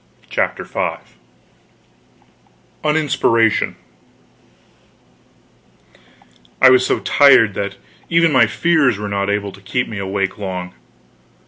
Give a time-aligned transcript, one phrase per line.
[0.31, 0.95] CHAPTER V
[2.83, 3.75] AN INSPIRATION
[6.59, 7.75] I was so tired that
[8.09, 10.73] even my fears were not able to keep me awake long.